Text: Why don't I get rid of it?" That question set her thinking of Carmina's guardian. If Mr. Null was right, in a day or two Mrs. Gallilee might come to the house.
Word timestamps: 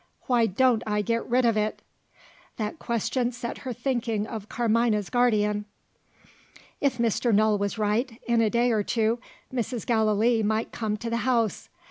Why 0.23 0.47
don't 0.47 0.81
I 0.87 1.03
get 1.03 1.29
rid 1.29 1.45
of 1.45 1.55
it?" 1.55 1.83
That 2.57 2.79
question 2.79 3.31
set 3.33 3.59
her 3.59 3.71
thinking 3.71 4.25
of 4.25 4.49
Carmina's 4.49 5.11
guardian. 5.11 5.65
If 6.79 6.97
Mr. 6.97 7.31
Null 7.31 7.59
was 7.59 7.77
right, 7.77 8.19
in 8.27 8.41
a 8.41 8.49
day 8.49 8.71
or 8.71 8.81
two 8.81 9.19
Mrs. 9.53 9.85
Gallilee 9.85 10.41
might 10.41 10.71
come 10.71 10.97
to 10.97 11.09
the 11.11 11.17
house. 11.17 11.69